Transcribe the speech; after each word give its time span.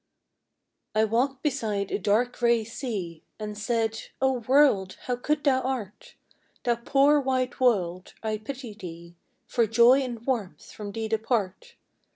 T 0.95 1.03
WALKED 1.03 1.43
beside 1.43 1.91
a 1.91 1.99
dark 1.99 2.35
gray 2.39 2.63
sea, 2.63 3.23
And 3.39 3.55
said," 3.55 4.01
O 4.19 4.39
world, 4.39 4.97
how 5.03 5.15
cold 5.15 5.43
thou 5.43 5.61
art! 5.61 6.15
Thou 6.63 6.77
poor 6.77 7.19
white 7.21 7.59
world, 7.59 8.15
I 8.23 8.39
pity 8.39 8.73
thee, 8.73 9.15
For 9.45 9.67
joy 9.67 9.99
and 10.01 10.25
warmth 10.25 10.71
from 10.71 10.91
thee 10.91 11.07
depart. 11.07 11.75